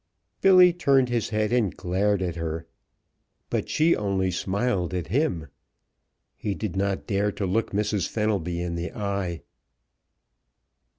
Billy 0.41 0.73
turned 0.73 1.09
his 1.09 1.29
head 1.29 1.53
and 1.53 1.77
glared 1.77 2.23
at 2.23 2.35
her. 2.35 2.65
But 3.51 3.69
she 3.69 3.95
only 3.95 4.31
smiled 4.31 4.95
at 4.95 5.09
him. 5.09 5.49
He 6.35 6.55
did 6.55 6.75
not 6.75 7.05
dare 7.05 7.31
to 7.33 7.45
look 7.45 7.69
Mrs. 7.69 8.07
Fenelby 8.07 8.61
in 8.63 8.73
the 8.73 8.91
eye. 8.93 9.43